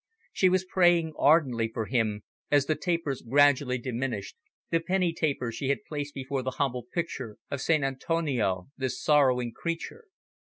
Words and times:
She 0.33 0.49
was 0.49 0.65
praying 0.65 1.13
ardently 1.15 1.67
for 1.67 1.85
him, 1.85 2.23
as 2.49 2.65
the 2.65 2.73
tapers 2.73 3.21
gradually 3.21 3.77
diminished, 3.77 4.35
the 4.71 4.79
penny 4.79 5.13
tapers 5.13 5.53
she 5.53 5.69
had 5.69 5.85
placed 5.87 6.15
before 6.15 6.41
the 6.41 6.49
humble 6.57 6.85
picture 6.91 7.37
of 7.51 7.61
Sant' 7.61 7.83
Antonio, 7.83 8.69
this 8.75 8.99
sorrowing 8.99 9.51
creature. 9.53 10.05